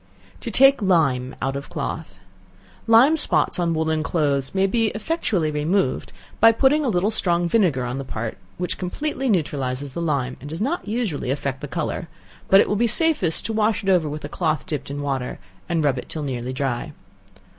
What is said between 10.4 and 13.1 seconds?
and does not usually effect the color; but it will be